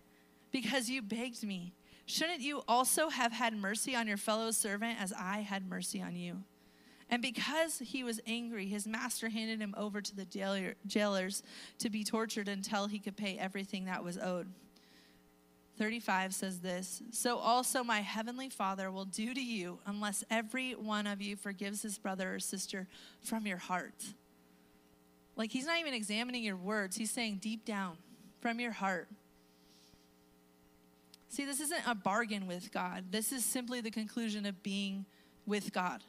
[0.53, 1.75] because you begged me.
[2.07, 6.15] Shouldn't you also have had mercy on your fellow servant as I had mercy on
[6.15, 6.45] you?
[7.11, 11.43] And because he was angry, his master handed him over to the jailer, jailers
[11.79, 14.49] to be tortured until he could pay everything that was owed.
[15.77, 21.07] 35 says this So also my heavenly Father will do to you unless every one
[21.07, 22.87] of you forgives his brother or sister
[23.21, 24.15] from your heart.
[25.37, 27.97] Like he's not even examining your words, he's saying deep down
[28.41, 29.09] from your heart.
[31.29, 35.07] See, this isn't a bargain with God, this is simply the conclusion of being
[35.47, 36.03] with God.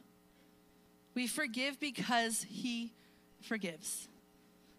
[1.14, 2.92] We forgive because he
[3.42, 4.08] forgives.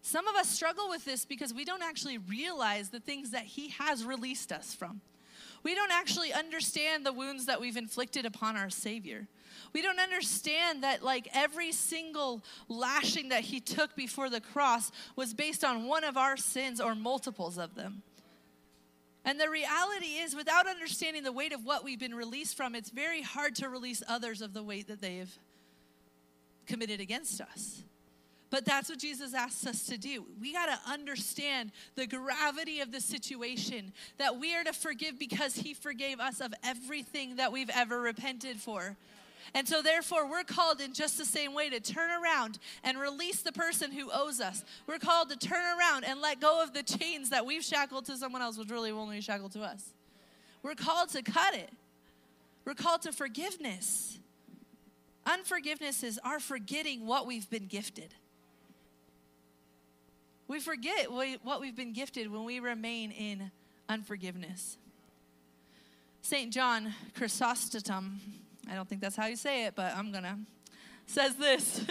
[0.07, 3.69] Some of us struggle with this because we don't actually realize the things that He
[3.77, 5.01] has released us from.
[5.63, 9.27] We don't actually understand the wounds that we've inflicted upon our Savior.
[9.73, 15.33] We don't understand that, like, every single lashing that He took before the cross was
[15.33, 18.03] based on one of our sins or multiples of them.
[19.25, 22.89] And the reality is, without understanding the weight of what we've been released from, it's
[22.89, 25.37] very hard to release others of the weight that they've
[26.65, 27.83] committed against us.
[28.49, 30.25] But that's what Jesus asks us to do.
[30.39, 35.55] We got to understand the gravity of the situation, that we are to forgive because
[35.55, 38.95] He forgave us of everything that we've ever repented for.
[39.53, 43.41] And so, therefore, we're called in just the same way to turn around and release
[43.41, 44.63] the person who owes us.
[44.87, 48.17] We're called to turn around and let go of the chains that we've shackled to
[48.17, 49.93] someone else, which really only shackled to us.
[50.63, 51.69] We're called to cut it.
[52.65, 54.19] We're called to forgiveness.
[55.25, 58.13] Unforgiveness is our forgetting what we've been gifted.
[60.49, 63.51] We forget what we've been gifted when we remain in
[63.89, 64.77] unforgiveness.
[66.21, 66.51] St.
[66.51, 68.19] John Chrysostom,
[68.69, 70.39] I don't think that's how you say it, but I'm gonna,
[71.05, 71.85] says this.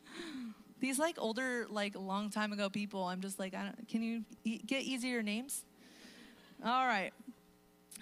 [0.80, 4.24] These like older, like long time ago people, I'm just like, I don't, can you
[4.44, 5.64] e- get easier names?
[6.64, 7.12] All right.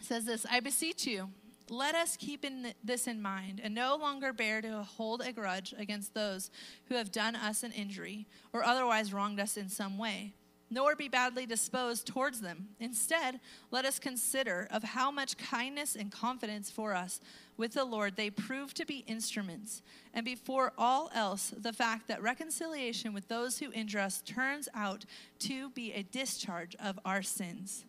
[0.00, 1.30] Says this I beseech you
[1.70, 5.74] let us keep in this in mind and no longer bear to hold a grudge
[5.78, 6.50] against those
[6.87, 10.35] who have done us an injury or otherwise wronged us in some way,
[10.70, 12.68] nor be badly disposed towards them.
[12.80, 17.20] Instead, let us consider of how much kindness and confidence for us
[17.56, 22.22] with the Lord they prove to be instruments, and before all else, the fact that
[22.22, 25.04] reconciliation with those who injure us turns out
[25.40, 27.84] to be a discharge of our sins.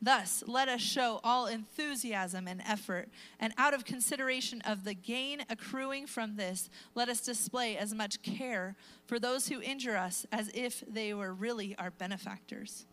[0.00, 3.08] Thus, let us show all enthusiasm and effort,
[3.40, 8.22] and out of consideration of the gain accruing from this, let us display as much
[8.22, 12.86] care for those who injure us as if they were really our benefactors.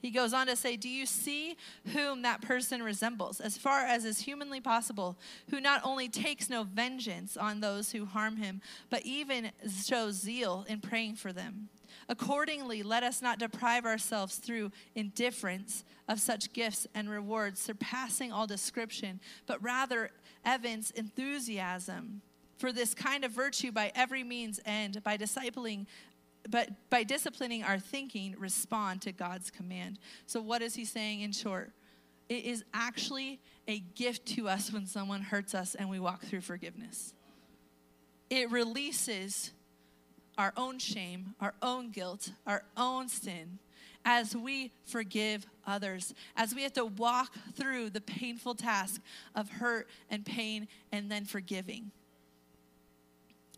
[0.00, 1.56] He goes on to say, Do you see
[1.92, 5.18] whom that person resembles, as far as is humanly possible,
[5.50, 9.50] who not only takes no vengeance on those who harm him, but even
[9.84, 11.68] shows zeal in praying for them?
[12.08, 18.46] Accordingly, let us not deprive ourselves through indifference of such gifts and rewards surpassing all
[18.46, 20.10] description, but rather
[20.44, 22.22] evince enthusiasm
[22.60, 25.86] for this kind of virtue by every means and by discipling
[26.48, 29.98] but by disciplining our thinking respond to God's command.
[30.26, 31.72] So what is he saying in short?
[32.28, 36.42] It is actually a gift to us when someone hurts us and we walk through
[36.42, 37.12] forgiveness.
[38.30, 39.50] It releases
[40.38, 43.58] our own shame, our own guilt, our own sin
[44.04, 49.00] as we forgive others, as we have to walk through the painful task
[49.34, 51.90] of hurt and pain and then forgiving.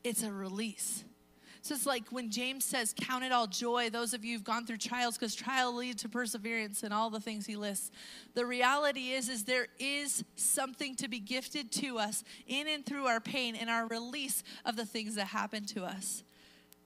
[0.02, 1.04] It's a release.
[1.62, 4.66] So it's like when James says, Count it all joy, those of you who've gone
[4.66, 7.92] through trials, because trial leads to perseverance and all the things he lists.
[8.34, 13.06] The reality is, is there is something to be gifted to us in and through
[13.06, 16.24] our pain and our release of the things that happen to us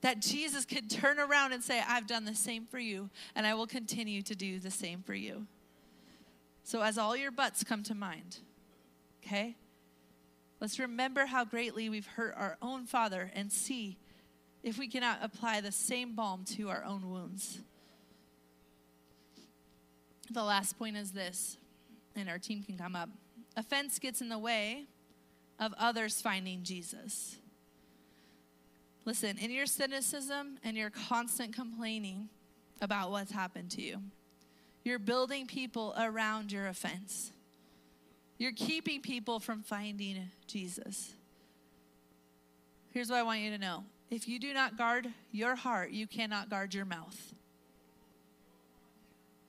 [0.02, 3.54] that Jesus could turn around and say, I've done the same for you, and I
[3.54, 5.46] will continue to do the same for you.
[6.64, 8.38] So, as all your buts come to mind,
[9.24, 9.56] okay,
[10.60, 13.96] let's remember how greatly we've hurt our own Father and see
[14.66, 17.60] if we cannot apply the same balm to our own wounds.
[20.28, 21.56] The last point is this,
[22.16, 23.08] and our team can come up.
[23.56, 24.86] Offense gets in the way
[25.60, 27.36] of others finding Jesus.
[29.04, 32.28] Listen, in your cynicism and your constant complaining
[32.82, 34.02] about what's happened to you,
[34.82, 37.30] you're building people around your offense.
[38.36, 41.12] You're keeping people from finding Jesus.
[42.90, 46.06] Here's what I want you to know if you do not guard your heart, you
[46.06, 47.34] cannot guard your mouth.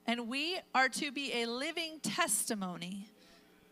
[0.05, 3.09] And we are to be a living testimony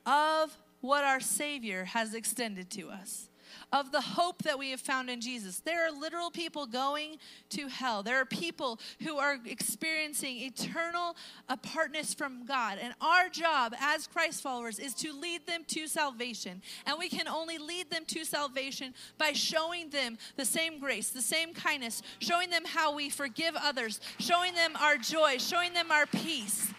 [0.05, 3.29] of what our Savior has extended to us
[3.71, 5.59] of the hope that we have found in Jesus.
[5.59, 7.17] There are literal people going
[7.49, 8.03] to hell.
[8.03, 11.15] There are people who are experiencing eternal
[11.49, 12.77] apartness from God.
[12.81, 16.61] And our job as Christ followers is to lead them to salvation.
[16.85, 21.21] And we can only lead them to salvation by showing them the same grace, the
[21.21, 26.05] same kindness, showing them how we forgive others, showing them our joy, showing them our
[26.05, 26.71] peace.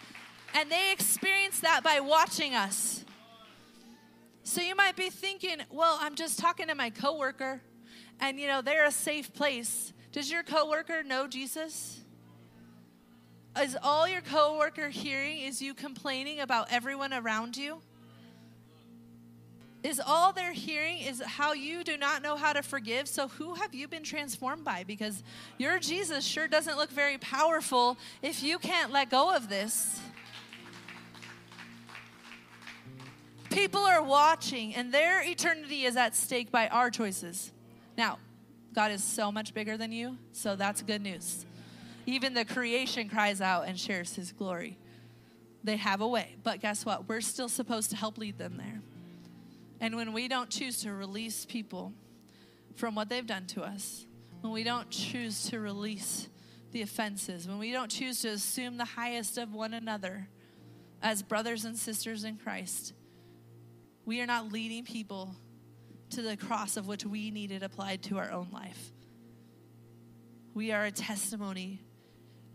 [0.53, 3.03] And they experience that by watching us.
[4.47, 7.61] So you might be thinking, well, I'm just talking to my coworker
[8.21, 9.91] and you know, they're a safe place.
[10.13, 11.99] Does your coworker know Jesus?
[13.61, 17.81] Is all your coworker hearing is you complaining about everyone around you?
[19.83, 23.09] Is all they're hearing is how you do not know how to forgive?
[23.09, 24.85] So who have you been transformed by?
[24.85, 25.23] Because
[25.57, 29.99] your Jesus sure doesn't look very powerful if you can't let go of this.
[33.57, 37.51] People are watching, and their eternity is at stake by our choices.
[37.97, 38.19] Now,
[38.75, 41.43] God is so much bigger than you, so that's good news.
[42.05, 44.77] Even the creation cries out and shares his glory.
[45.63, 47.09] They have a way, but guess what?
[47.09, 48.79] We're still supposed to help lead them there.
[49.81, 51.93] And when we don't choose to release people
[52.75, 54.05] from what they've done to us,
[54.41, 56.29] when we don't choose to release
[56.73, 60.27] the offenses, when we don't choose to assume the highest of one another
[61.01, 62.93] as brothers and sisters in Christ,
[64.07, 65.35] we are not leading people
[66.11, 68.93] to the cross of which we needed applied to our own life.
[70.53, 71.81] We are a testimony.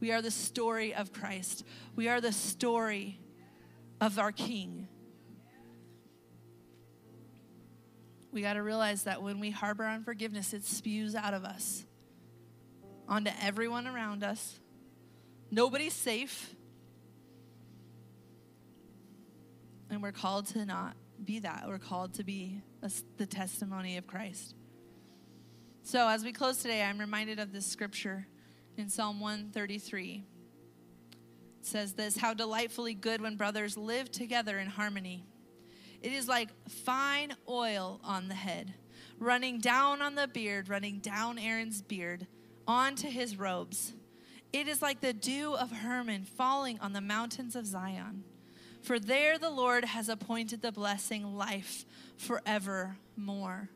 [0.01, 1.65] We are the story of Christ.
[1.95, 3.21] We are the story
[4.01, 4.89] of our King.
[8.33, 11.85] We got to realize that when we harbor unforgiveness, it spews out of us
[13.07, 14.59] onto everyone around us.
[15.51, 16.55] Nobody's safe.
[19.91, 21.65] And we're called to not be that.
[21.67, 24.55] We're called to be a, the testimony of Christ.
[25.83, 28.27] So, as we close today, I'm reminded of this scripture
[28.77, 30.25] in Psalm 133.
[31.61, 35.25] It says this How delightfully good when brothers live together in harmony.
[36.01, 38.75] It is like fine oil on the head,
[39.19, 42.27] running down on the beard, running down Aaron's beard,
[42.67, 43.93] onto his robes.
[44.53, 48.25] It is like the dew of Hermon falling on the mountains of Zion.
[48.83, 51.85] For there the Lord has appointed the blessing life
[52.17, 53.71] forevermore.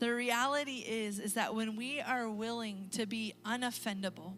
[0.00, 4.34] The reality is is that when we are willing to be unoffendable,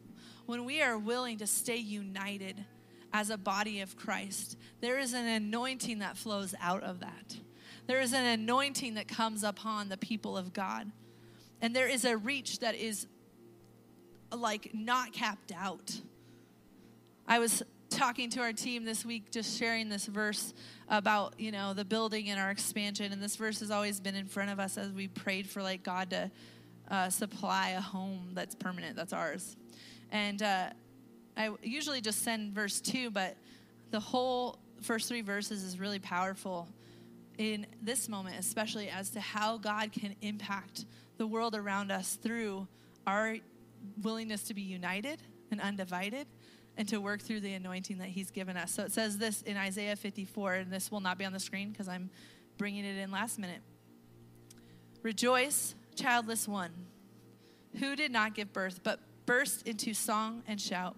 [0.47, 2.64] when we are willing to stay united
[3.12, 7.39] as a body of Christ, there is an anointing that flows out of that.
[7.87, 10.93] There is an anointing that comes upon the people of God.
[11.62, 13.07] And there is a reach that is
[14.33, 16.01] like not capped out.
[17.26, 20.55] I was talking to our team this week, just sharing this verse
[20.88, 23.12] about, you know, the building and our expansion.
[23.12, 25.82] And this verse has always been in front of us as we prayed for, like,
[25.82, 26.30] God to
[26.91, 29.57] uh, supply a home that's permanent, that's ours.
[30.11, 30.70] And uh,
[31.36, 33.36] I usually just send verse two, but
[33.91, 36.68] the whole first three verses is really powerful
[37.38, 40.84] in this moment, especially as to how God can impact
[41.18, 42.66] the world around us through
[43.07, 43.36] our
[44.03, 45.20] willingness to be united
[45.51, 46.26] and undivided
[46.81, 48.72] and to work through the anointing that He's given us.
[48.72, 51.72] So it says this in Isaiah 54, and this will not be on the screen
[51.72, 52.09] because I'm
[52.57, 53.61] bringing it in last minute.
[55.03, 56.70] Rejoice, childless one,
[57.81, 60.97] who did not give birth, but burst into song and shout.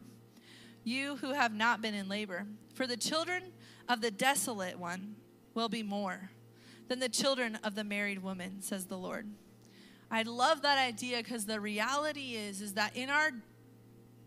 [0.84, 3.42] You who have not been in labor, for the children
[3.88, 5.16] of the desolate one
[5.54, 6.30] will be more
[6.86, 9.26] than the children of the married woman, says the Lord.
[10.12, 13.32] I love that idea because the reality is, is that in our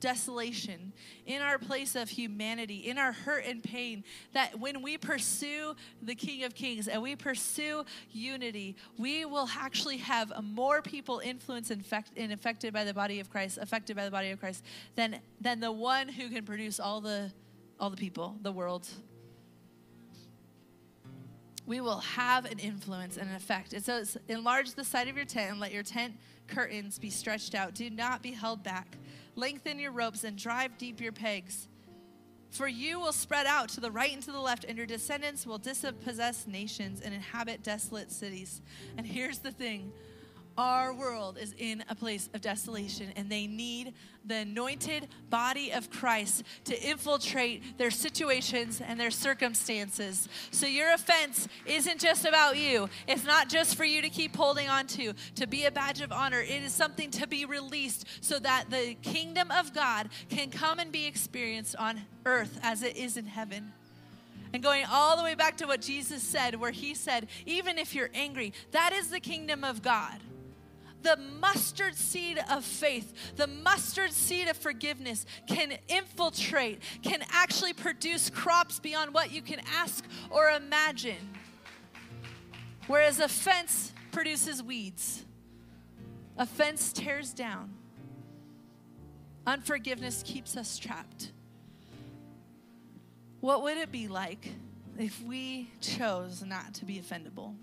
[0.06, 0.94] desolation,
[1.26, 4.04] in our place of humanity, in our hurt and pain,
[4.34, 9.98] that when we pursue the King of Kings and we pursue unity, we will actually
[9.98, 11.84] have more people influenced and,
[12.16, 14.64] and affected by the body of Christ, affected by the body of Christ,
[14.96, 17.32] than, than the one who can produce all the,
[17.80, 18.88] all the people, the world
[21.68, 23.74] we will have an influence and an effect.
[23.74, 26.14] It says, enlarge the side of your tent and let your tent
[26.48, 27.74] curtains be stretched out.
[27.74, 28.98] Do not be held back.
[29.36, 31.68] Lengthen your ropes and drive deep your pegs.
[32.52, 35.46] For you will spread out to the right and to the left, and your descendants
[35.46, 38.62] will dispossess nations and inhabit desolate cities.
[38.98, 39.92] And here's the thing
[40.58, 43.94] our world is in a place of desolation and they need
[44.26, 50.28] the anointed body of Christ to infiltrate their situations and their circumstances.
[50.52, 52.90] So your offense isn't just about you.
[53.08, 56.12] It's not just for you to keep holding on to, to be a badge of
[56.12, 56.42] honor.
[56.42, 60.92] It is something to be released so that the kingdom of God can come and
[60.92, 63.74] be experienced on earth as it is in heaven.
[64.54, 67.94] And going all the way back to what Jesus said, where he said, even if
[67.94, 70.18] you're angry, that is the kingdom of God
[71.06, 78.30] the mustard seed of faith, the mustard seed of forgiveness can infiltrate, can actually produce
[78.30, 81.30] crops beyond what you can ask or imagine.
[82.88, 85.24] Whereas offense produces weeds,
[86.38, 87.74] offense tears down,
[89.46, 91.32] unforgiveness keeps us trapped.
[93.42, 94.54] What would it be like
[94.98, 97.54] if we chose not to be offendable?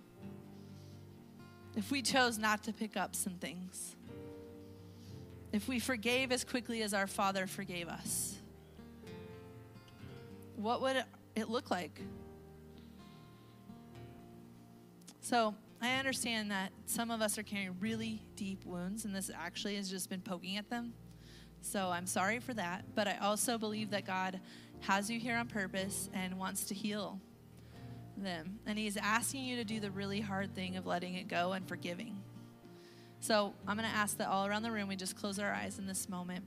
[1.76, 3.96] If we chose not to pick up some things,
[5.52, 8.36] if we forgave as quickly as our Father forgave us,
[10.56, 11.02] what would
[11.34, 12.00] it look like?
[15.20, 19.76] So, I understand that some of us are carrying really deep wounds, and this actually
[19.76, 20.92] has just been poking at them.
[21.60, 22.84] So, I'm sorry for that.
[22.94, 24.40] But I also believe that God
[24.80, 27.20] has you here on purpose and wants to heal
[28.22, 28.58] them.
[28.66, 31.66] And He's asking you to do the really hard thing of letting it go and
[31.66, 32.16] forgiving.
[33.20, 35.78] So I'm going to ask that all around the room we just close our eyes
[35.78, 36.44] in this moment.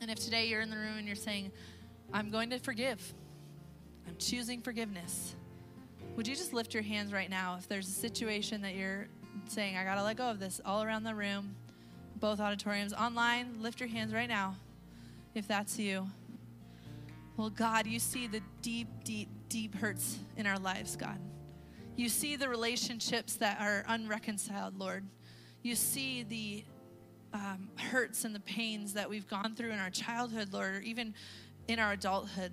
[0.00, 1.52] And if today you're in the room and you're saying,
[2.12, 3.14] I'm going to forgive,
[4.06, 5.34] I'm choosing forgiveness,
[6.16, 9.08] would you just lift your hands right now if there's a situation that you're
[9.48, 11.54] saying, I got to let go of this all around the room,
[12.16, 14.56] both auditoriums, online, lift your hands right now
[15.34, 16.08] if that's you.
[17.36, 21.18] Well, God, you see the deep, deep, deep hurts in our lives, God.
[21.96, 25.04] You see the relationships that are unreconciled, Lord.
[25.62, 26.64] You see the
[27.34, 31.14] um, hurts and the pains that we've gone through in our childhood, Lord, or even
[31.68, 32.52] in our adulthood.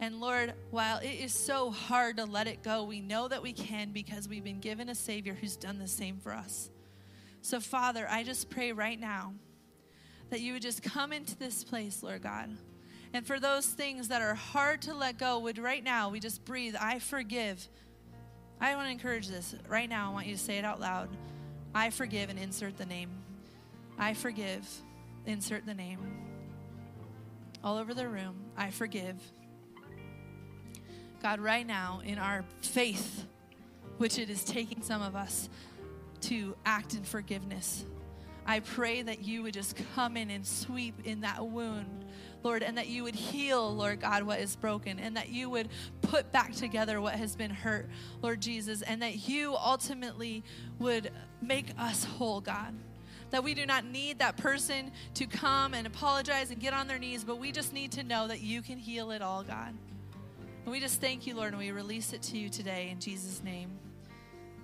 [0.00, 3.52] And Lord, while it is so hard to let it go, we know that we
[3.52, 6.70] can because we've been given a Savior who's done the same for us.
[7.40, 9.34] So, Father, I just pray right now
[10.30, 12.50] that you would just come into this place, Lord God.
[13.14, 16.44] And for those things that are hard to let go, would right now we just
[16.44, 17.68] breathe, I forgive.
[18.60, 19.54] I want to encourage this.
[19.68, 21.08] Right now, I want you to say it out loud.
[21.74, 23.10] I forgive and insert the name.
[23.98, 24.66] I forgive,
[25.26, 25.98] insert the name.
[27.62, 29.16] All over the room, I forgive.
[31.22, 33.26] God, right now, in our faith,
[33.98, 35.48] which it is taking some of us
[36.22, 37.84] to act in forgiveness,
[38.46, 42.01] I pray that you would just come in and sweep in that wound
[42.42, 45.68] Lord, and that you would heal, Lord God, what is broken, and that you would
[46.02, 47.88] put back together what has been hurt,
[48.20, 50.42] Lord Jesus, and that you ultimately
[50.78, 52.74] would make us whole, God.
[53.30, 56.98] That we do not need that person to come and apologize and get on their
[56.98, 59.72] knees, but we just need to know that you can heal it all, God.
[60.64, 63.42] And we just thank you, Lord, and we release it to you today in Jesus'
[63.42, 63.70] name.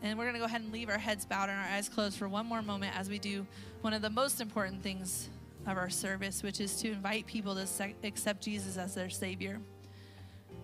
[0.03, 2.19] And we're going to go ahead and leave our heads bowed and our eyes closed
[2.19, 3.47] for one more moment as we do
[3.81, 5.29] one of the most important things
[5.69, 7.67] of our service, which is to invite people to
[8.05, 9.61] accept Jesus as their Savior.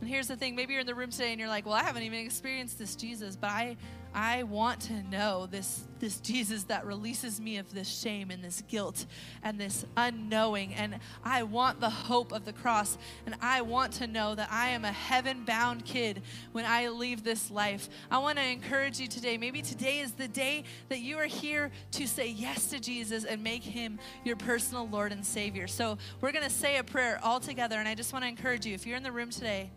[0.01, 1.83] And here's the thing maybe you're in the room today and you're like, well, I
[1.83, 3.77] haven't even experienced this Jesus, but I,
[4.15, 8.62] I want to know this, this Jesus that releases me of this shame and this
[8.69, 9.07] guilt
[9.43, 10.73] and this unknowing.
[10.75, 12.97] And I want the hope of the cross.
[13.27, 17.25] And I want to know that I am a heaven bound kid when I leave
[17.25, 17.89] this life.
[18.11, 19.37] I want to encourage you today.
[19.37, 23.43] Maybe today is the day that you are here to say yes to Jesus and
[23.43, 25.67] make him your personal Lord and Savior.
[25.67, 27.79] So we're going to say a prayer all together.
[27.79, 29.71] And I just want to encourage you if you're in the room today,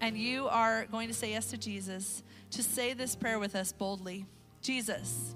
[0.00, 2.22] and you are going to say yes to Jesus,
[2.56, 4.24] to say this prayer with us boldly
[4.62, 5.34] Jesus,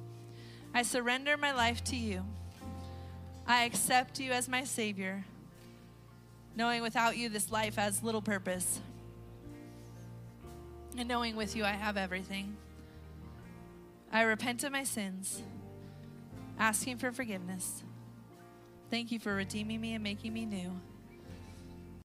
[0.75, 2.25] I surrender my life to you.
[3.47, 5.25] I accept you as my Savior,
[6.57, 8.81] knowing without you this life has little purpose,
[10.97, 12.57] and knowing with you I have everything.
[14.11, 15.43] I repent of my sins,
[16.59, 17.85] asking for forgiveness.
[18.91, 20.81] Thank you for redeeming me and making me new.